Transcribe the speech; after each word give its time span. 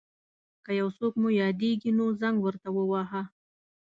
که 0.63 0.71
یو 0.79 0.87
څوک 0.97 1.13
مو 1.21 1.29
یاديږي 1.43 1.89
نو 1.97 2.05
زنګ 2.21 2.37
ورته 2.41 2.69
وواهه. 2.77 3.21